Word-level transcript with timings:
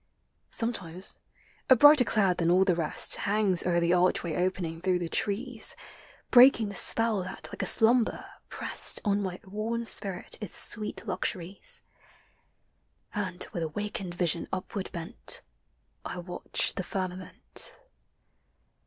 * 0.31 0.49
Sometimes 0.63 1.19
a 1.69 1.75
brighter 1.75 2.03
cloud 2.03 2.37
than 2.39 2.49
all 2.49 2.65
the 2.65 2.73
rest 2.73 3.17
Hangs 3.17 3.63
o'er 3.67 3.79
the 3.79 3.93
archway 3.93 4.33
opening 4.35 4.81
through 4.81 4.97
the 4.97 5.07
trees, 5.07 5.75
Breaking 6.31 6.69
the 6.69 6.75
spell 6.75 7.21
that, 7.21 7.49
like 7.51 7.61
a 7.61 7.67
slumber, 7.67 8.25
pressed 8.49 8.99
On 9.05 9.21
my 9.21 9.39
worn 9.43 9.85
spirit 9.85 10.39
its 10.41 10.57
sweet 10.57 11.05
luxuries,— 11.07 11.83
And 13.13 13.45
with 13.53 13.61
awakened 13.61 14.15
vision 14.15 14.47
upward 14.51 14.91
bent, 14.91 15.43
I 16.03 16.17
watch 16.17 16.73
the 16.73 16.83
firmament. 16.83 17.77